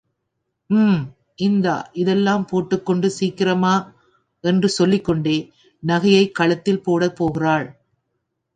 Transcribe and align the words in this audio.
உம், 0.69 1.01
இந்தா 1.39 1.73
இதெல்லாம் 1.93 2.45
போட்டுக்கொண்டு 2.45 3.09
சீக்கிரமா...... 3.09 3.75
என்று 4.43 4.69
சொல்லிக்கொண்டே 4.69 5.37
நகையைக் 5.83 6.35
கழுத்தில் 6.35 6.83
போடப் 6.83 7.15
போகிறாள். 7.15 7.67